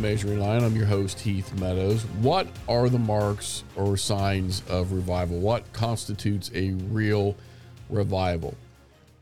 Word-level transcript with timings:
Measuring 0.00 0.40
Line. 0.40 0.64
I'm 0.64 0.74
your 0.74 0.86
host, 0.86 1.20
Heath 1.20 1.52
Meadows. 1.60 2.04
What 2.22 2.48
are 2.68 2.88
the 2.88 2.98
marks 2.98 3.64
or 3.76 3.96
signs 3.96 4.62
of 4.68 4.92
revival? 4.92 5.38
What 5.38 5.70
constitutes 5.72 6.50
a 6.54 6.70
real 6.70 7.36
revival? 7.90 8.54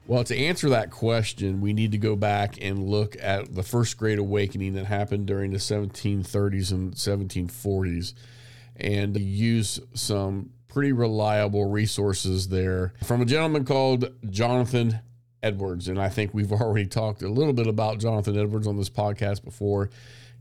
Well, 0.07 0.23
to 0.25 0.37
answer 0.37 0.69
that 0.69 0.91
question, 0.91 1.61
we 1.61 1.73
need 1.73 1.93
to 1.93 1.99
go 1.99 2.15
back 2.15 2.59
and 2.61 2.89
look 2.89 3.17
at 3.21 3.55
the 3.55 3.63
first 3.63 3.99
great 3.99 4.19
awakening 4.19 4.75
that 4.75 4.87
happened 4.87 5.27
during 5.27 5.51
the 5.51 5.59
1730s 5.59 6.71
and 6.71 6.95
1740s 6.95 8.15
and 8.77 9.19
use 9.19 9.81
some 9.95 10.51
pretty 10.69 10.93
reliable 10.93 11.69
resources 11.69 12.49
there 12.49 12.95
from 13.05 13.21
a 13.21 13.25
gentleman 13.25 13.65
called 13.65 14.13
Jonathan 14.31 15.01
Edwards. 15.43 15.89
And 15.89 16.01
I 16.01 16.09
think 16.09 16.33
we've 16.33 16.53
already 16.63 16.87
talked 16.87 17.23
a 17.23 17.29
little 17.29 17.53
bit 17.53 17.67
about 17.67 17.99
Jonathan 17.99 18.39
Edwards 18.39 18.67
on 18.67 18.77
this 18.77 18.91
podcast 18.91 19.45
before. 19.45 19.91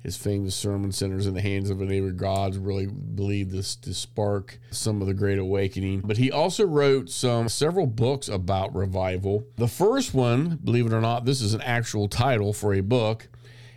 His 0.04 0.16
famous 0.16 0.56
sermon 0.56 0.92
Sinners 0.92 1.28
in 1.28 1.34
the 1.34 1.42
Hands 1.42 1.70
of 1.70 1.82
an 1.82 1.92
Angry 1.92 2.12
God's 2.12 2.58
really 2.58 2.86
believe 2.86 3.52
this 3.52 3.76
to 3.78 3.94
spark 3.94 4.60
some 4.72 5.02
of 5.02 5.08
the 5.08 5.14
great 5.14 5.40
awakening. 5.40 6.02
But 6.06 6.18
he 6.18 6.32
also 6.32 6.66
wrote 6.66 7.10
some 7.10 7.50
several 7.50 7.88
books 7.88 8.30
about 8.30 8.76
revival. 8.76 9.46
The 9.58 9.68
first 9.68 10.14
one, 10.14 10.60
believe 10.64 10.86
it 10.86 10.94
or 10.94 11.02
not, 11.02 11.26
this 11.26 11.42
is 11.42 11.54
an 11.54 11.62
actual 11.62 12.08
title 12.08 12.54
for 12.54 12.74
a 12.74 12.82
book. 12.82 13.28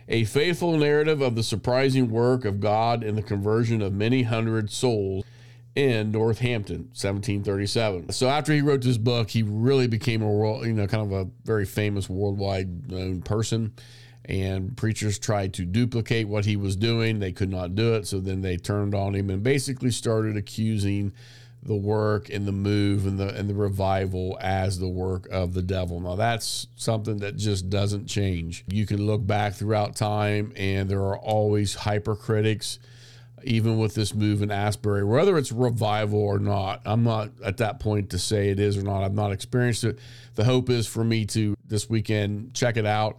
A 0.07 0.25
faithful 0.25 0.77
narrative 0.77 1.21
of 1.21 1.35
the 1.35 1.43
surprising 1.43 2.09
work 2.09 2.45
of 2.45 2.59
God 2.59 3.03
in 3.03 3.15
the 3.15 3.21
conversion 3.21 3.81
of 3.81 3.93
many 3.93 4.23
hundred 4.23 4.69
souls 4.69 5.23
in 5.75 6.11
Northampton, 6.11 6.89
1737. 6.89 8.11
So 8.11 8.27
after 8.27 8.53
he 8.53 8.61
wrote 8.61 8.81
this 8.81 8.97
book, 8.97 9.29
he 9.29 9.41
really 9.41 9.87
became 9.87 10.21
a 10.21 10.29
world, 10.29 10.65
you 10.65 10.73
know, 10.73 10.87
kind 10.87 11.03
of 11.03 11.11
a 11.11 11.29
very 11.45 11.65
famous 11.65 12.09
worldwide 12.09 12.91
known 12.91 13.21
person. 13.21 13.73
And 14.25 14.77
preachers 14.77 15.17
tried 15.17 15.53
to 15.55 15.65
duplicate 15.65 16.27
what 16.27 16.45
he 16.45 16.55
was 16.55 16.75
doing. 16.75 17.19
They 17.19 17.31
could 17.31 17.49
not 17.49 17.75
do 17.75 17.95
it. 17.95 18.07
So 18.07 18.19
then 18.19 18.41
they 18.41 18.57
turned 18.57 18.93
on 18.93 19.15
him 19.15 19.29
and 19.29 19.41
basically 19.41 19.91
started 19.91 20.37
accusing 20.37 21.13
the 21.63 21.75
work 21.75 22.29
and 22.29 22.47
the 22.47 22.51
move 22.51 23.05
and 23.05 23.19
the 23.19 23.29
and 23.35 23.47
the 23.47 23.53
revival 23.53 24.37
as 24.41 24.79
the 24.79 24.87
work 24.87 25.27
of 25.29 25.53
the 25.53 25.61
devil. 25.61 25.99
Now 25.99 26.15
that's 26.15 26.67
something 26.75 27.17
that 27.17 27.37
just 27.37 27.69
doesn't 27.69 28.07
change. 28.07 28.63
You 28.67 28.85
can 28.85 29.05
look 29.05 29.25
back 29.25 29.53
throughout 29.53 29.95
time 29.95 30.53
and 30.55 30.89
there 30.89 31.01
are 31.01 31.17
always 31.17 31.75
hypercritics 31.75 32.79
even 33.43 33.79
with 33.79 33.95
this 33.95 34.13
move 34.13 34.41
in 34.41 34.51
Asbury, 34.51 35.03
whether 35.03 35.37
it's 35.37 35.51
revival 35.51 36.19
or 36.19 36.39
not. 36.39 36.81
I'm 36.85 37.03
not 37.03 37.31
at 37.43 37.57
that 37.57 37.79
point 37.79 38.11
to 38.11 38.19
say 38.19 38.49
it 38.49 38.59
is 38.59 38.77
or 38.77 38.83
not. 38.83 39.03
I've 39.03 39.13
not 39.13 39.31
experienced 39.31 39.83
it. 39.83 39.99
The 40.35 40.43
hope 40.43 40.69
is 40.69 40.87
for 40.87 41.03
me 41.03 41.25
to 41.27 41.55
this 41.65 41.89
weekend 41.89 42.53
check 42.53 42.77
it 42.77 42.85
out. 42.85 43.17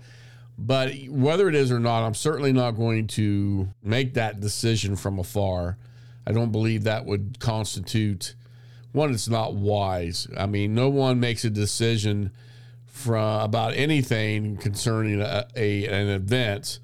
But 0.64 0.94
whether 1.08 1.48
it 1.48 1.54
is 1.54 1.72
or 1.72 1.80
not, 1.80 2.04
I'm 2.04 2.14
certainly 2.14 2.52
not 2.52 2.72
going 2.72 3.08
to 3.08 3.68
make 3.82 4.14
that 4.14 4.40
decision 4.40 4.96
from 4.96 5.18
afar. 5.18 5.76
I 6.26 6.32
don't 6.32 6.52
believe 6.52 6.84
that 6.84 7.04
would 7.04 7.38
constitute 7.40 8.34
one, 8.92 9.10
it's 9.12 9.28
not 9.28 9.54
wise. 9.54 10.28
I 10.36 10.46
mean, 10.46 10.74
no 10.74 10.90
one 10.90 11.18
makes 11.18 11.44
a 11.44 11.50
decision 11.50 12.30
from 12.86 13.40
about 13.40 13.74
anything 13.74 14.58
concerning 14.58 15.20
a, 15.20 15.46
a 15.56 15.86
an 15.86 16.08
event 16.08 16.78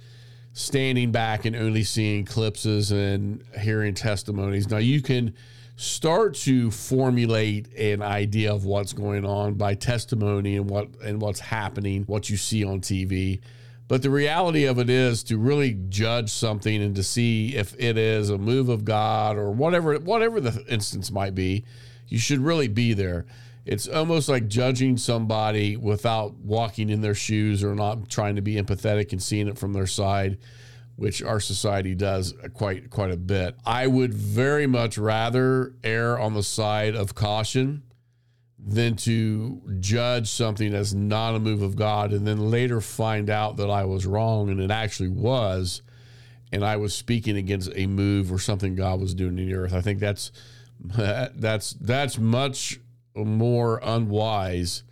standing 0.55 1.13
back 1.13 1.45
and 1.45 1.55
only 1.55 1.85
seeing 1.85 2.25
clipses 2.25 2.91
and 2.91 3.45
hearing 3.61 3.95
testimonies. 3.95 4.71
Now 4.71 4.79
you 4.79 5.03
can 5.03 5.35
start 5.77 6.35
to 6.35 6.71
formulate 6.71 7.73
an 7.75 8.03
idea 8.03 8.53
of 8.53 8.65
what's 8.65 8.93
going 8.95 9.25
on 9.25 9.55
by 9.55 9.75
testimony 9.75 10.57
and 10.57 10.69
what 10.69 10.89
and 11.05 11.21
what's 11.21 11.41
happening, 11.41 12.05
what 12.05 12.31
you 12.31 12.39
see 12.39 12.65
on 12.65 12.81
TV. 12.81 13.41
But 13.89 14.03
the 14.03 14.11
reality 14.11 14.65
of 14.65 14.79
it 14.79 14.91
is 14.91 15.23
to 15.25 15.39
really 15.39 15.79
judge 15.89 16.31
something 16.31 16.83
and 16.83 16.95
to 16.95 17.03
see 17.03 17.57
if 17.57 17.75
it 17.79 17.97
is 17.97 18.31
a 18.31 18.39
move 18.39 18.69
of 18.69 18.85
God 18.85 19.37
or 19.37 19.51
whatever 19.51 19.99
whatever 19.99 20.41
the 20.41 20.65
instance 20.69 21.11
might 21.11 21.35
be, 21.35 21.65
you 22.07 22.19
should 22.19 22.41
really 22.41 22.69
be 22.69 22.93
there 22.93 23.27
it's 23.69 23.87
almost 23.87 24.31
like 24.31 24.49
judging 24.49 24.97
somebody 24.97 25.77
without 25.77 26.35
walking 26.37 26.89
in 26.89 27.03
their 27.03 27.15
shoes 27.15 27.63
or 27.63 27.75
not 27.75 28.09
trying 28.09 28.35
to 28.37 28.41
be 28.41 28.55
empathetic 28.55 29.13
and 29.13 29.23
seeing 29.23 29.47
it 29.47 29.59
from 29.59 29.75
their 29.75 29.87
side 29.87 30.39
which 30.97 31.23
our 31.23 31.39
society 31.39 31.95
does 31.95 32.35
quite 32.55 32.91
quite 32.91 33.13
a 33.13 33.17
bit. 33.17 33.55
I 33.65 33.87
would 33.87 34.13
very 34.13 34.67
much 34.67 34.99
rather 34.99 35.75
err 35.85 36.19
on 36.19 36.33
the 36.33 36.43
side 36.43 36.97
of 36.97 37.15
caution 37.15 37.83
than 38.59 38.97
to 38.97 39.63
judge 39.81 40.29
something 40.29 40.75
as 40.75 40.95
not 40.95 41.35
a 41.35 41.39
move 41.39 41.63
of 41.63 41.77
God 41.77 42.13
and 42.13 42.27
then 42.27 42.51
later 42.51 42.81
find 42.81 43.31
out 43.31 43.57
that 43.57 43.71
I 43.71 43.85
was 43.85 44.05
wrong 44.05 44.51
and 44.51 44.61
it 44.61 44.71
actually 44.71 45.09
was 45.09 45.83
and 46.53 46.65
I 46.65 46.77
was 46.77 46.95
speaking 46.95 47.37
against 47.37 47.71
a 47.75 47.87
move 47.87 48.33
or 48.33 48.39
something 48.39 48.75
God 48.75 49.01
was 49.01 49.15
doing 49.15 49.39
in 49.39 49.49
the 49.49 49.55
earth. 49.55 49.75
I 49.75 49.81
think 49.81 50.01
that's 50.01 50.33
that's 50.97 51.73
that's 51.75 52.19
much 52.19 52.81
more 53.15 53.81
unwise 53.83 54.85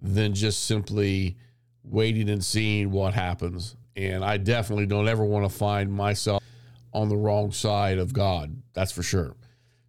than 0.00 0.34
just 0.34 0.64
simply 0.64 1.36
waiting 1.84 2.28
and 2.28 2.44
seeing 2.44 2.90
what 2.90 3.14
happens. 3.14 3.76
And 3.96 4.24
I 4.24 4.36
definitely 4.36 4.86
don't 4.86 5.08
ever 5.08 5.24
want 5.24 5.44
to 5.44 5.56
find 5.56 5.92
myself 5.92 6.42
on 6.92 7.08
the 7.08 7.16
wrong 7.16 7.52
side 7.52 7.98
of 7.98 8.12
God. 8.12 8.62
That's 8.74 8.92
for 8.92 9.02
sure. 9.02 9.36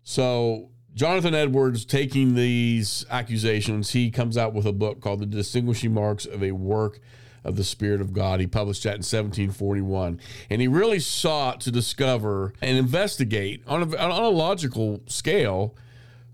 So, 0.03 0.69
Jonathan 0.95 1.33
Edwards 1.33 1.85
taking 1.85 2.35
these 2.35 3.05
accusations, 3.09 3.91
he 3.91 4.11
comes 4.11 4.37
out 4.37 4.53
with 4.53 4.65
a 4.65 4.73
book 4.73 5.01
called 5.01 5.19
The 5.21 5.25
Distinguishing 5.25 5.93
Marks 5.93 6.25
of 6.25 6.43
a 6.43 6.51
Work 6.51 6.99
of 7.43 7.55
the 7.55 7.63
Spirit 7.63 7.99
of 7.99 8.13
God. 8.13 8.39
He 8.39 8.47
published 8.47 8.83
that 8.83 8.95
in 8.95 8.99
1741. 8.99 10.19
And 10.49 10.61
he 10.61 10.67
really 10.67 10.99
sought 10.99 11.61
to 11.61 11.71
discover 11.71 12.53
and 12.61 12.77
investigate 12.77 13.63
on 13.67 13.93
a, 13.93 13.97
on 13.97 14.11
a 14.11 14.29
logical 14.29 15.01
scale 15.07 15.75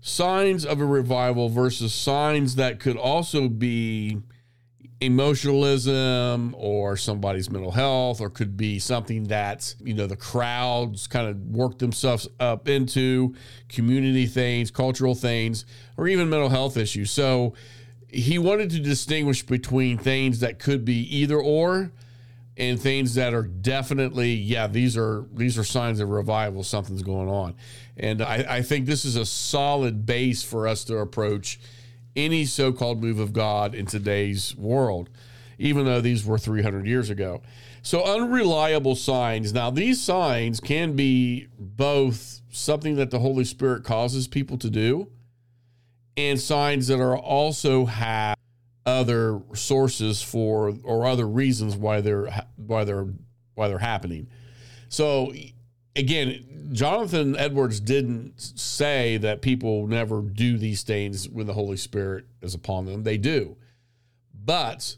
signs 0.00 0.64
of 0.64 0.80
a 0.80 0.86
revival 0.86 1.48
versus 1.48 1.92
signs 1.92 2.54
that 2.56 2.80
could 2.80 2.96
also 2.96 3.48
be 3.48 4.18
emotionalism 5.00 6.54
or 6.58 6.96
somebody's 6.96 7.50
mental 7.50 7.70
health 7.70 8.20
or 8.20 8.28
could 8.28 8.56
be 8.56 8.78
something 8.78 9.24
that 9.24 9.74
you 9.82 9.94
know 9.94 10.06
the 10.06 10.16
crowds 10.16 11.06
kind 11.06 11.26
of 11.26 11.38
work 11.56 11.78
themselves 11.78 12.28
up 12.38 12.68
into 12.68 13.34
community 13.68 14.26
things 14.26 14.70
cultural 14.70 15.14
things 15.14 15.64
or 15.96 16.06
even 16.06 16.28
mental 16.28 16.50
health 16.50 16.76
issues. 16.76 17.10
So 17.10 17.54
he 18.08 18.38
wanted 18.38 18.70
to 18.70 18.80
distinguish 18.80 19.42
between 19.42 19.96
things 19.96 20.40
that 20.40 20.58
could 20.58 20.84
be 20.84 21.16
either 21.16 21.40
or 21.40 21.92
and 22.56 22.78
things 22.78 23.14
that 23.14 23.32
are 23.32 23.44
definitely 23.44 24.34
yeah 24.34 24.66
these 24.66 24.98
are 24.98 25.24
these 25.32 25.56
are 25.56 25.64
signs 25.64 26.00
of 26.00 26.10
revival. 26.10 26.62
Something's 26.62 27.02
going 27.02 27.30
on. 27.30 27.54
And 27.96 28.20
I, 28.20 28.44
I 28.48 28.62
think 28.62 28.84
this 28.84 29.06
is 29.06 29.16
a 29.16 29.24
solid 29.24 30.04
base 30.04 30.42
for 30.42 30.68
us 30.68 30.84
to 30.84 30.98
approach 30.98 31.58
any 32.16 32.44
so 32.44 32.72
called 32.72 33.02
move 33.02 33.18
of 33.18 33.32
God 33.32 33.74
in 33.74 33.86
today's 33.86 34.54
world, 34.56 35.10
even 35.58 35.84
though 35.84 36.00
these 36.00 36.24
were 36.24 36.38
300 36.38 36.86
years 36.86 37.10
ago. 37.10 37.42
So, 37.82 38.04
unreliable 38.04 38.94
signs. 38.94 39.52
Now, 39.54 39.70
these 39.70 40.02
signs 40.02 40.60
can 40.60 40.94
be 40.94 41.48
both 41.58 42.42
something 42.50 42.96
that 42.96 43.10
the 43.10 43.20
Holy 43.20 43.44
Spirit 43.44 43.84
causes 43.84 44.28
people 44.28 44.58
to 44.58 44.68
do 44.68 45.08
and 46.16 46.38
signs 46.38 46.88
that 46.88 47.00
are 47.00 47.16
also 47.16 47.86
have 47.86 48.36
other 48.86 49.40
sources 49.54 50.22
for 50.22 50.74
or 50.84 51.06
other 51.06 51.26
reasons 51.26 51.76
why 51.76 52.00
they're 52.00 52.44
why 52.56 52.84
they're 52.84 53.08
why 53.54 53.68
they're 53.68 53.78
happening. 53.78 54.28
So 54.88 55.32
again, 55.96 56.70
Jonathan 56.72 57.36
Edwards 57.36 57.80
didn't 57.80 58.40
say 58.40 59.16
that 59.18 59.42
people 59.42 59.86
never 59.86 60.22
do 60.22 60.56
these 60.56 60.82
things 60.82 61.28
when 61.28 61.46
the 61.46 61.52
Holy 61.52 61.76
Spirit 61.76 62.26
is 62.40 62.54
upon 62.54 62.86
them. 62.86 63.02
They 63.02 63.18
do. 63.18 63.56
But 64.32 64.96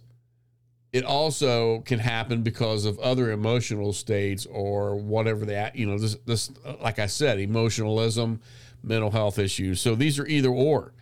it 0.93 1.05
also 1.05 1.81
can 1.81 1.99
happen 1.99 2.43
because 2.43 2.85
of 2.85 2.99
other 2.99 3.31
emotional 3.31 3.93
states 3.93 4.47
or 4.47 4.97
whatever 4.97 5.47
that, 5.47 5.75
you 5.77 5.87
know, 5.87 5.99
this, 5.99 6.17
this, 6.27 6.51
like 6.81 6.99
I 6.99 7.07
said, 7.07 7.41
emotionalism, 7.41 8.41
mental 8.83 9.11
health 9.11 9.39
issues. 9.39 9.81
So 9.81 9.95
these 9.95 10.19
are 10.19 10.27
either 10.27 10.51
or. 10.51 10.93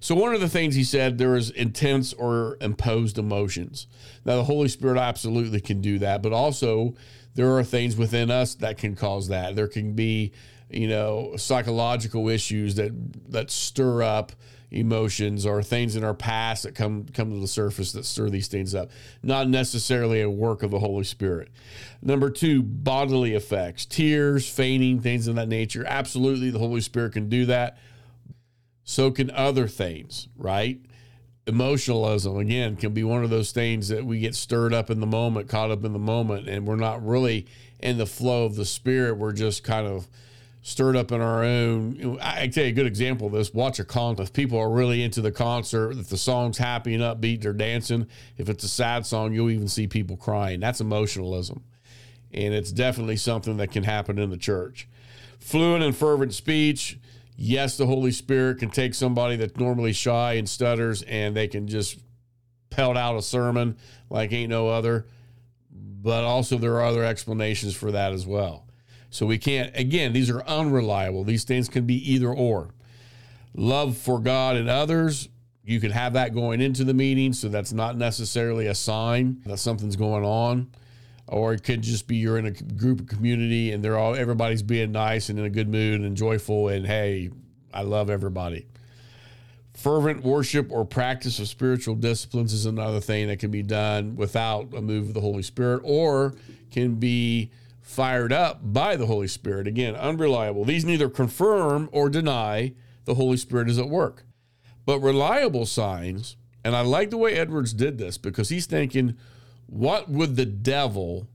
So 0.00 0.14
one 0.14 0.34
of 0.34 0.40
the 0.40 0.48
things 0.48 0.74
he 0.74 0.84
said 0.84 1.18
there 1.18 1.36
is 1.36 1.50
intense 1.50 2.14
or 2.14 2.56
imposed 2.60 3.18
emotions. 3.18 3.86
Now 4.24 4.36
the 4.36 4.44
Holy 4.44 4.68
Spirit 4.68 4.98
absolutely 4.98 5.60
can 5.60 5.82
do 5.82 5.98
that, 5.98 6.22
but 6.22 6.32
also 6.32 6.94
there 7.34 7.54
are 7.56 7.62
things 7.62 7.96
within 7.96 8.30
us 8.30 8.54
that 8.56 8.78
can 8.78 8.96
cause 8.96 9.28
that. 9.28 9.54
There 9.54 9.68
can 9.68 9.92
be, 9.92 10.32
you 10.70 10.88
know, 10.88 11.34
psychological 11.36 12.28
issues 12.28 12.76
that 12.76 12.92
that 13.30 13.50
stir 13.50 14.02
up 14.02 14.32
emotions 14.72 15.44
or 15.44 15.62
things 15.62 15.96
in 15.96 16.04
our 16.04 16.14
past 16.14 16.62
that 16.62 16.74
come 16.74 17.04
come 17.12 17.30
to 17.30 17.38
the 17.38 17.48
surface 17.48 17.92
that 17.92 18.04
stir 18.04 18.30
these 18.30 18.48
things 18.48 18.74
up. 18.74 18.90
Not 19.22 19.48
necessarily 19.48 20.22
a 20.22 20.30
work 20.30 20.62
of 20.62 20.70
the 20.70 20.78
Holy 20.78 21.04
Spirit. 21.04 21.50
Number 22.02 22.30
two, 22.30 22.62
bodily 22.62 23.34
effects, 23.34 23.84
tears, 23.84 24.48
fainting, 24.48 25.00
things 25.00 25.26
of 25.26 25.34
that 25.34 25.48
nature. 25.48 25.84
Absolutely, 25.86 26.50
the 26.50 26.58
Holy 26.58 26.80
Spirit 26.80 27.12
can 27.12 27.28
do 27.28 27.46
that. 27.46 27.78
So 28.90 29.12
can 29.12 29.30
other 29.30 29.68
things, 29.68 30.28
right? 30.36 30.80
emotionalism 31.46 32.36
again 32.36 32.76
can 32.76 32.92
be 32.92 33.02
one 33.02 33.24
of 33.24 33.30
those 33.30 33.50
things 33.50 33.88
that 33.88 34.04
we 34.04 34.20
get 34.20 34.34
stirred 34.36 34.72
up 34.72 34.88
in 34.88 35.00
the 35.00 35.06
moment, 35.06 35.48
caught 35.48 35.70
up 35.70 35.84
in 35.84 35.92
the 35.92 35.98
moment, 35.98 36.48
and 36.48 36.66
we're 36.66 36.76
not 36.76 37.04
really 37.04 37.46
in 37.80 37.98
the 37.98 38.06
flow 38.06 38.44
of 38.44 38.54
the 38.54 38.64
spirit. 38.64 39.16
We're 39.16 39.32
just 39.32 39.64
kind 39.64 39.86
of 39.86 40.06
stirred 40.62 40.96
up 40.96 41.10
in 41.10 41.20
our 41.20 41.42
own. 41.42 42.18
I 42.20 42.46
tell 42.46 42.64
you 42.64 42.70
a 42.70 42.72
good 42.72 42.86
example 42.86 43.26
of 43.26 43.32
this. 43.32 43.52
Watch 43.52 43.80
a 43.80 43.84
concert. 43.84 44.22
If 44.22 44.32
people 44.32 44.58
are 44.58 44.70
really 44.70 45.02
into 45.02 45.20
the 45.20 45.32
concert, 45.32 45.92
if 45.96 46.08
the 46.08 46.16
song's 46.16 46.58
happy 46.58 46.94
and 46.94 47.02
upbeat, 47.02 47.42
they're 47.42 47.52
dancing. 47.52 48.06
If 48.36 48.48
it's 48.48 48.62
a 48.62 48.68
sad 48.68 49.04
song, 49.04 49.32
you'll 49.32 49.50
even 49.50 49.68
see 49.68 49.88
people 49.88 50.16
crying. 50.16 50.60
That's 50.60 50.80
emotionalism. 50.80 51.64
And 52.32 52.54
it's 52.54 52.70
definitely 52.70 53.16
something 53.16 53.56
that 53.56 53.72
can 53.72 53.82
happen 53.82 54.18
in 54.18 54.30
the 54.30 54.36
church. 54.36 54.88
Fluent 55.40 55.82
and 55.82 55.96
fervent 55.96 56.34
speech. 56.34 56.98
Yes, 57.42 57.78
the 57.78 57.86
Holy 57.86 58.12
Spirit 58.12 58.58
can 58.58 58.68
take 58.68 58.92
somebody 58.92 59.36
that's 59.36 59.56
normally 59.56 59.94
shy 59.94 60.34
and 60.34 60.46
stutters 60.46 61.00
and 61.00 61.34
they 61.34 61.48
can 61.48 61.66
just 61.66 61.98
pelt 62.68 62.98
out 62.98 63.16
a 63.16 63.22
sermon 63.22 63.78
like 64.10 64.30
ain't 64.30 64.50
no 64.50 64.68
other. 64.68 65.06
But 65.72 66.22
also, 66.24 66.58
there 66.58 66.74
are 66.74 66.84
other 66.84 67.02
explanations 67.02 67.74
for 67.74 67.92
that 67.92 68.12
as 68.12 68.26
well. 68.26 68.66
So 69.08 69.24
we 69.24 69.38
can't, 69.38 69.74
again, 69.74 70.12
these 70.12 70.28
are 70.28 70.42
unreliable. 70.42 71.24
These 71.24 71.44
things 71.44 71.70
can 71.70 71.86
be 71.86 72.12
either 72.12 72.28
or. 72.28 72.74
Love 73.54 73.96
for 73.96 74.20
God 74.20 74.56
and 74.56 74.68
others, 74.68 75.30
you 75.64 75.80
can 75.80 75.92
have 75.92 76.12
that 76.12 76.34
going 76.34 76.60
into 76.60 76.84
the 76.84 76.92
meeting. 76.92 77.32
So 77.32 77.48
that's 77.48 77.72
not 77.72 77.96
necessarily 77.96 78.66
a 78.66 78.74
sign 78.74 79.40
that 79.46 79.56
something's 79.56 79.96
going 79.96 80.26
on. 80.26 80.72
Or 81.30 81.52
it 81.54 81.62
could 81.62 81.82
just 81.82 82.08
be 82.08 82.16
you're 82.16 82.38
in 82.38 82.46
a 82.46 82.50
group 82.50 83.00
of 83.00 83.06
community 83.06 83.70
and 83.70 83.84
they're 83.84 83.96
all, 83.96 84.16
everybody's 84.16 84.64
being 84.64 84.90
nice 84.90 85.28
and 85.28 85.38
in 85.38 85.44
a 85.44 85.50
good 85.50 85.68
mood 85.68 86.00
and 86.00 86.16
joyful. 86.16 86.68
And 86.68 86.84
hey, 86.84 87.30
I 87.72 87.82
love 87.82 88.10
everybody. 88.10 88.66
Fervent 89.74 90.24
worship 90.24 90.72
or 90.72 90.84
practice 90.84 91.38
of 91.38 91.46
spiritual 91.46 91.94
disciplines 91.94 92.52
is 92.52 92.66
another 92.66 93.00
thing 93.00 93.28
that 93.28 93.38
can 93.38 93.52
be 93.52 93.62
done 93.62 94.16
without 94.16 94.74
a 94.74 94.82
move 94.82 95.08
of 95.08 95.14
the 95.14 95.20
Holy 95.20 95.44
Spirit 95.44 95.82
or 95.84 96.34
can 96.72 96.96
be 96.96 97.52
fired 97.80 98.32
up 98.32 98.58
by 98.62 98.96
the 98.96 99.06
Holy 99.06 99.28
Spirit. 99.28 99.68
Again, 99.68 99.94
unreliable. 99.94 100.64
These 100.64 100.84
neither 100.84 101.08
confirm 101.08 101.88
or 101.92 102.10
deny 102.10 102.74
the 103.04 103.14
Holy 103.14 103.36
Spirit 103.36 103.70
is 103.70 103.78
at 103.78 103.88
work. 103.88 104.24
But 104.84 104.98
reliable 104.98 105.66
signs, 105.66 106.36
and 106.64 106.74
I 106.74 106.80
like 106.80 107.10
the 107.10 107.16
way 107.16 107.34
Edwards 107.34 107.72
did 107.72 107.98
this 107.98 108.18
because 108.18 108.48
he's 108.48 108.66
thinking, 108.66 109.16
what 109.70 110.10
would 110.10 110.36
the 110.36 110.46
devil 110.46 111.28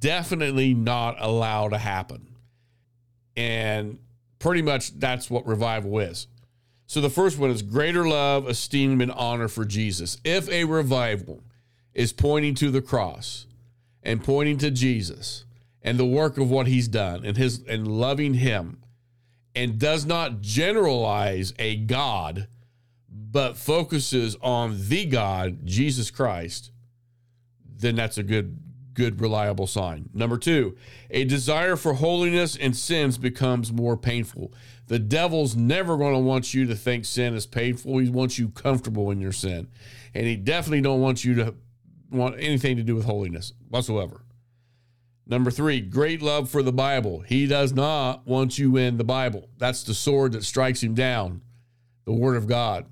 definitely 0.00 0.74
not 0.74 1.16
allow 1.18 1.68
to 1.68 1.78
happen? 1.78 2.36
And 3.36 3.98
pretty 4.38 4.62
much 4.62 4.98
that's 4.98 5.30
what 5.30 5.46
revival 5.46 5.98
is. 5.98 6.26
So 6.86 7.00
the 7.00 7.10
first 7.10 7.38
one 7.38 7.50
is 7.50 7.62
greater 7.62 8.06
love, 8.06 8.46
esteem, 8.46 9.00
and 9.00 9.10
honor 9.12 9.48
for 9.48 9.64
Jesus. 9.64 10.18
If 10.24 10.48
a 10.50 10.64
revival 10.64 11.42
is 11.94 12.12
pointing 12.12 12.54
to 12.56 12.70
the 12.70 12.82
cross 12.82 13.46
and 14.02 14.22
pointing 14.22 14.58
to 14.58 14.70
Jesus, 14.70 15.44
and 15.84 15.98
the 15.98 16.06
work 16.06 16.38
of 16.38 16.50
what 16.50 16.66
he's 16.66 16.88
done 16.88 17.24
and 17.24 17.36
his 17.36 17.62
and 17.68 17.86
loving 17.86 18.34
him 18.34 18.78
and 19.54 19.78
does 19.78 20.04
not 20.06 20.40
generalize 20.40 21.52
a 21.58 21.76
God, 21.76 22.48
but 23.08 23.56
focuses 23.56 24.36
on 24.40 24.88
the 24.88 25.04
God, 25.04 25.64
Jesus 25.64 26.10
Christ, 26.10 26.72
then 27.84 27.96
that's 27.96 28.18
a 28.18 28.22
good, 28.22 28.58
good, 28.94 29.20
reliable 29.20 29.66
sign. 29.66 30.08
Number 30.14 30.38
two, 30.38 30.76
a 31.10 31.24
desire 31.24 31.76
for 31.76 31.94
holiness 31.94 32.56
and 32.56 32.76
sins 32.76 33.18
becomes 33.18 33.72
more 33.72 33.96
painful. 33.96 34.52
The 34.86 34.98
devil's 34.98 35.56
never 35.56 35.96
going 35.96 36.14
to 36.14 36.20
want 36.20 36.54
you 36.54 36.66
to 36.66 36.74
think 36.74 37.04
sin 37.04 37.34
is 37.34 37.46
painful. 37.46 37.98
He 37.98 38.10
wants 38.10 38.38
you 38.38 38.48
comfortable 38.50 39.10
in 39.10 39.20
your 39.20 39.32
sin. 39.32 39.68
And 40.14 40.26
he 40.26 40.36
definitely 40.36 40.82
don't 40.82 41.00
want 41.00 41.24
you 41.24 41.34
to 41.36 41.54
want 42.10 42.36
anything 42.38 42.76
to 42.76 42.82
do 42.82 42.94
with 42.94 43.04
holiness 43.04 43.52
whatsoever. 43.68 44.22
Number 45.26 45.50
three, 45.50 45.80
great 45.80 46.20
love 46.20 46.50
for 46.50 46.62
the 46.62 46.72
Bible. 46.72 47.20
He 47.20 47.46
does 47.46 47.72
not 47.72 48.26
want 48.26 48.58
you 48.58 48.76
in 48.76 48.98
the 48.98 49.04
Bible. 49.04 49.48
That's 49.56 49.82
the 49.82 49.94
sword 49.94 50.32
that 50.32 50.44
strikes 50.44 50.82
him 50.82 50.94
down, 50.94 51.40
the 52.04 52.12
Word 52.12 52.36
of 52.36 52.46
God. 52.46 52.86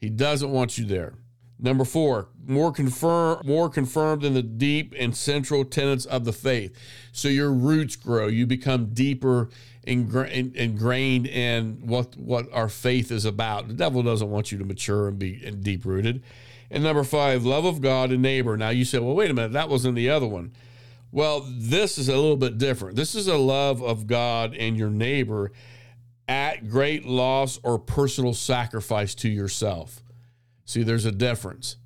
He 0.00 0.08
doesn't 0.08 0.50
want 0.50 0.78
you 0.78 0.86
there. 0.86 1.14
Number 1.58 1.84
four, 1.84 2.28
more 2.46 2.70
confirm, 2.70 3.40
more 3.44 3.70
confirmed 3.70 4.24
in 4.24 4.34
the 4.34 4.42
deep 4.42 4.94
and 4.98 5.16
central 5.16 5.64
tenets 5.64 6.04
of 6.04 6.24
the 6.24 6.32
faith. 6.32 6.76
So 7.12 7.28
your 7.28 7.50
roots 7.50 7.96
grow. 7.96 8.26
You 8.26 8.46
become 8.46 8.92
deeper 8.92 9.48
ingrained 9.84 11.26
in 11.26 11.86
what 11.86 12.16
what 12.16 12.52
our 12.52 12.68
faith 12.68 13.10
is 13.10 13.24
about. 13.24 13.68
The 13.68 13.74
devil 13.74 14.02
doesn't 14.02 14.30
want 14.30 14.52
you 14.52 14.58
to 14.58 14.64
mature 14.64 15.08
and 15.08 15.18
be 15.18 15.50
deep 15.50 15.84
rooted. 15.84 16.22
And 16.70 16.82
number 16.82 17.04
five, 17.04 17.44
love 17.44 17.64
of 17.64 17.80
God 17.80 18.10
and 18.10 18.20
neighbor. 18.20 18.56
Now 18.56 18.70
you 18.70 18.84
say, 18.84 18.98
well, 18.98 19.14
wait 19.14 19.30
a 19.30 19.34
minute, 19.34 19.52
that 19.52 19.68
wasn't 19.68 19.94
the 19.94 20.10
other 20.10 20.26
one. 20.26 20.52
Well, 21.12 21.46
this 21.48 21.96
is 21.96 22.08
a 22.08 22.16
little 22.16 22.36
bit 22.36 22.58
different. 22.58 22.96
This 22.96 23.14
is 23.14 23.28
a 23.28 23.36
love 23.36 23.82
of 23.82 24.06
God 24.06 24.54
and 24.54 24.76
your 24.76 24.90
neighbor 24.90 25.52
at 26.28 26.68
great 26.68 27.06
loss 27.06 27.60
or 27.62 27.78
personal 27.78 28.34
sacrifice 28.34 29.14
to 29.14 29.28
yourself. 29.28 30.02
See, 30.66 30.82
there's 30.82 31.06
a 31.06 31.12
difference. 31.12 31.76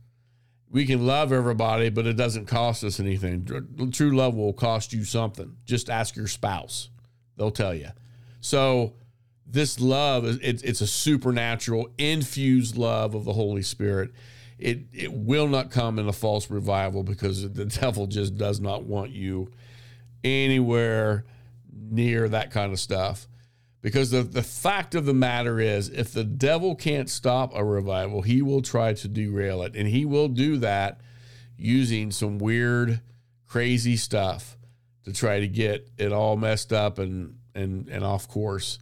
We 0.69 0.87
can 0.87 1.07
love 1.07 1.33
everybody, 1.33 1.89
but 1.91 2.07
it 2.07 2.15
doesn't 2.15 2.47
cost 2.47 2.83
us 2.83 2.99
anything. 2.99 3.91
True 3.93 4.17
love 4.17 4.35
will 4.35 4.53
cost 4.53 4.93
you 4.93 5.05
something. 5.05 5.57
Just 5.65 5.89
ask 5.89 6.17
your 6.17 6.27
spouse, 6.27 6.91
they'll 7.37 7.51
tell 7.53 7.75
you. 7.75 7.91
So, 8.41 8.95
this 9.47 9.81
love 9.81 10.25
is 10.25 10.39
it's 10.43 10.81
a 10.81 10.87
supernatural 10.87 11.91
infused 11.99 12.77
love 12.77 13.15
of 13.15 13.25
the 13.25 13.33
Holy 13.33 13.63
Spirit 13.63 14.13
it 14.61 14.81
it 14.93 15.13
will 15.13 15.49
not 15.49 15.71
come 15.71 15.99
in 15.99 16.07
a 16.07 16.13
false 16.13 16.51
revival 16.51 17.03
because 17.03 17.51
the 17.53 17.65
devil 17.65 18.07
just 18.07 18.37
does 18.37 18.61
not 18.61 18.85
want 18.85 19.11
you 19.11 19.51
anywhere 20.23 21.25
near 21.73 22.29
that 22.29 22.51
kind 22.51 22.73
of 22.73 22.79
stuff. 22.79 23.27
Because 23.83 24.11
the, 24.11 24.23
the 24.23 24.43
fact 24.43 24.95
of 24.95 25.07
the 25.07 25.15
matter 25.15 25.59
is, 25.59 25.89
if 25.89 26.13
the 26.13 26.25
devil 26.25 26.75
can't 26.75 27.09
stop 27.09 27.53
a 27.55 27.65
revival, 27.65 28.23
he 28.23 28.43
will 28.43 28.61
try 28.61 28.93
to 28.93 29.09
derail 29.09 29.63
it. 29.63 29.75
And 29.75 29.89
he 29.89 30.05
will 30.05 30.29
do 30.29 30.59
that 30.59 31.01
using 31.57 32.11
some 32.11 32.39
weird, 32.39 33.01
crazy 33.47 33.97
stuff 33.97 34.59
to 35.05 35.13
try 35.13 35.41
to 35.41 35.49
get 35.49 35.89
it 35.97 36.13
all 36.13 36.37
messed 36.37 36.73
up 36.73 36.99
and, 36.99 37.39
and, 37.55 37.89
and 37.89 38.05
off 38.05 38.29
course. 38.29 38.79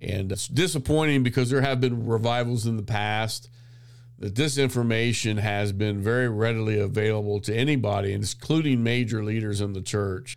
And 0.00 0.32
it's 0.32 0.48
disappointing 0.48 1.22
because 1.22 1.48
there 1.50 1.60
have 1.60 1.80
been 1.80 2.06
revivals 2.06 2.66
in 2.66 2.76
the 2.76 2.82
past 2.82 3.48
that 4.18 4.34
this 4.34 4.58
information 4.58 5.36
has 5.36 5.72
been 5.72 6.00
very 6.00 6.28
readily 6.28 6.78
available 6.78 7.40
to 7.40 7.54
anybody, 7.54 8.12
including 8.12 8.82
major 8.82 9.24
leaders 9.24 9.60
in 9.60 9.72
the 9.72 9.80
church. 9.80 10.36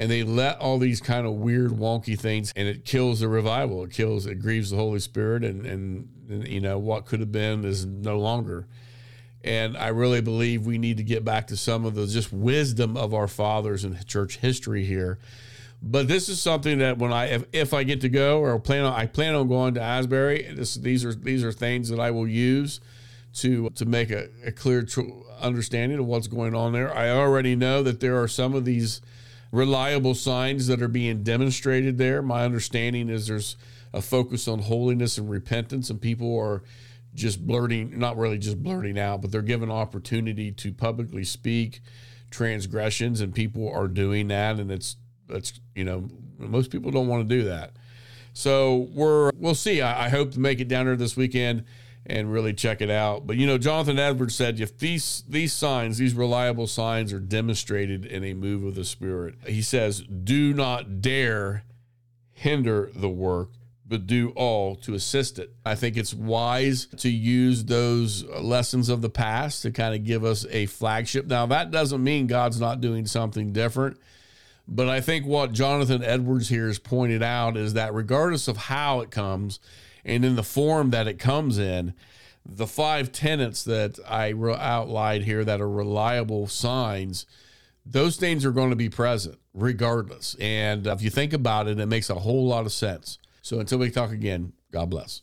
And 0.00 0.10
they 0.10 0.22
let 0.22 0.58
all 0.60 0.78
these 0.78 0.98
kind 0.98 1.26
of 1.26 1.34
weird, 1.34 1.72
wonky 1.72 2.18
things, 2.18 2.54
and 2.56 2.66
it 2.66 2.86
kills 2.86 3.20
the 3.20 3.28
revival. 3.28 3.84
It 3.84 3.90
kills, 3.90 4.24
it 4.24 4.36
grieves 4.36 4.70
the 4.70 4.76
Holy 4.76 4.98
Spirit, 4.98 5.44
and, 5.44 5.66
and, 5.66 6.08
and 6.30 6.48
you 6.48 6.58
know, 6.58 6.78
what 6.78 7.04
could 7.04 7.20
have 7.20 7.30
been 7.30 7.66
is 7.66 7.84
no 7.84 8.18
longer. 8.18 8.66
And 9.44 9.76
I 9.76 9.88
really 9.88 10.22
believe 10.22 10.64
we 10.64 10.78
need 10.78 10.96
to 10.96 11.02
get 11.02 11.22
back 11.22 11.48
to 11.48 11.56
some 11.56 11.84
of 11.84 11.94
the 11.94 12.06
just 12.06 12.32
wisdom 12.32 12.96
of 12.96 13.12
our 13.12 13.28
fathers 13.28 13.84
in 13.84 13.98
church 14.06 14.38
history 14.38 14.86
here. 14.86 15.18
But 15.82 16.08
this 16.08 16.30
is 16.30 16.40
something 16.40 16.78
that 16.78 16.96
when 16.96 17.12
I 17.12 17.26
if, 17.26 17.44
if 17.52 17.74
I 17.74 17.84
get 17.84 18.00
to 18.00 18.08
go 18.08 18.40
or 18.40 18.58
plan 18.58 18.86
on 18.86 18.94
I 18.94 19.04
plan 19.04 19.34
on 19.34 19.48
going 19.48 19.74
to 19.74 19.82
Asbury, 19.82 20.50
this, 20.50 20.76
these 20.76 21.04
are 21.04 21.14
these 21.14 21.44
are 21.44 21.52
things 21.52 21.90
that 21.90 22.00
I 22.00 22.10
will 22.10 22.26
use 22.28 22.80
to 23.34 23.68
to 23.70 23.84
make 23.84 24.10
a, 24.10 24.28
a 24.46 24.52
clear 24.52 24.82
tr- 24.82 25.02
understanding 25.40 25.98
of 25.98 26.06
what's 26.06 26.26
going 26.26 26.54
on 26.54 26.72
there. 26.72 26.94
I 26.94 27.10
already 27.10 27.54
know 27.54 27.82
that 27.82 28.00
there 28.00 28.20
are 28.20 28.28
some 28.28 28.54
of 28.54 28.64
these 28.64 29.02
reliable 29.52 30.14
signs 30.14 30.66
that 30.68 30.82
are 30.82 30.88
being 30.88 31.22
demonstrated 31.22 31.98
there. 31.98 32.22
My 32.22 32.44
understanding 32.44 33.08
is 33.08 33.26
there's 33.26 33.56
a 33.92 34.00
focus 34.00 34.46
on 34.46 34.60
holiness 34.60 35.18
and 35.18 35.28
repentance, 35.28 35.90
and 35.90 36.00
people 36.00 36.38
are 36.38 36.62
just 37.14 37.44
blurting, 37.44 37.98
not 37.98 38.16
really 38.16 38.38
just 38.38 38.62
blurting 38.62 38.98
out, 38.98 39.20
but 39.20 39.32
they're 39.32 39.42
given 39.42 39.70
opportunity 39.70 40.52
to 40.52 40.72
publicly 40.72 41.24
speak 41.24 41.80
transgressions, 42.30 43.20
and 43.20 43.34
people 43.34 43.68
are 43.68 43.88
doing 43.88 44.28
that, 44.28 44.58
and 44.58 44.70
it's 44.70 44.96
it's 45.28 45.60
you 45.74 45.84
know 45.84 46.08
most 46.38 46.70
people 46.70 46.90
don't 46.90 47.08
want 47.08 47.28
to 47.28 47.36
do 47.36 47.44
that. 47.44 47.72
So 48.32 48.88
we're 48.94 49.32
we'll 49.36 49.56
see. 49.56 49.80
I, 49.80 50.06
I 50.06 50.08
hope 50.08 50.32
to 50.32 50.40
make 50.40 50.60
it 50.60 50.68
down 50.68 50.86
there 50.86 50.96
this 50.96 51.16
weekend 51.16 51.64
and 52.06 52.32
really 52.32 52.52
check 52.52 52.80
it 52.80 52.90
out. 52.90 53.26
But 53.26 53.36
you 53.36 53.46
know, 53.46 53.58
Jonathan 53.58 53.98
Edwards 53.98 54.34
said 54.34 54.60
if 54.60 54.78
these 54.78 55.24
these 55.28 55.52
signs, 55.52 55.98
these 55.98 56.14
reliable 56.14 56.66
signs 56.66 57.12
are 57.12 57.20
demonstrated 57.20 58.04
in 58.04 58.24
a 58.24 58.34
move 58.34 58.64
of 58.64 58.74
the 58.74 58.84
spirit, 58.84 59.34
he 59.46 59.62
says, 59.62 60.00
do 60.00 60.52
not 60.54 61.00
dare 61.00 61.64
hinder 62.32 62.90
the 62.94 63.08
work, 63.08 63.50
but 63.86 64.06
do 64.06 64.30
all 64.30 64.76
to 64.76 64.94
assist 64.94 65.38
it. 65.38 65.52
I 65.64 65.74
think 65.74 65.96
it's 65.96 66.14
wise 66.14 66.86
to 66.98 67.10
use 67.10 67.64
those 67.64 68.24
lessons 68.24 68.88
of 68.88 69.02
the 69.02 69.10
past 69.10 69.62
to 69.62 69.70
kind 69.70 69.94
of 69.94 70.04
give 70.04 70.24
us 70.24 70.46
a 70.50 70.66
flagship. 70.66 71.26
Now, 71.26 71.46
that 71.46 71.70
doesn't 71.70 72.02
mean 72.02 72.26
God's 72.26 72.60
not 72.60 72.80
doing 72.80 73.04
something 73.06 73.52
different. 73.52 73.98
But 74.66 74.88
I 74.88 75.00
think 75.00 75.26
what 75.26 75.52
Jonathan 75.52 76.04
Edwards 76.04 76.48
here 76.48 76.68
has 76.68 76.78
pointed 76.78 77.24
out 77.24 77.56
is 77.56 77.74
that 77.74 77.92
regardless 77.92 78.46
of 78.46 78.56
how 78.56 79.00
it 79.00 79.10
comes, 79.10 79.58
and 80.04 80.24
in 80.24 80.36
the 80.36 80.42
form 80.42 80.90
that 80.90 81.06
it 81.06 81.18
comes 81.18 81.58
in, 81.58 81.94
the 82.44 82.66
five 82.66 83.12
tenets 83.12 83.62
that 83.64 83.98
I 84.08 84.28
re- 84.28 84.54
outlined 84.54 85.24
here 85.24 85.44
that 85.44 85.60
are 85.60 85.70
reliable 85.70 86.46
signs, 86.46 87.26
those 87.84 88.16
things 88.16 88.44
are 88.44 88.52
going 88.52 88.70
to 88.70 88.76
be 88.76 88.88
present 88.88 89.38
regardless. 89.54 90.36
And 90.40 90.86
if 90.86 91.02
you 91.02 91.10
think 91.10 91.32
about 91.32 91.68
it, 91.68 91.78
it 91.78 91.86
makes 91.86 92.10
a 92.10 92.14
whole 92.14 92.46
lot 92.46 92.66
of 92.66 92.72
sense. 92.72 93.18
So 93.42 93.60
until 93.60 93.78
we 93.78 93.90
talk 93.90 94.10
again, 94.10 94.52
God 94.72 94.90
bless. 94.90 95.22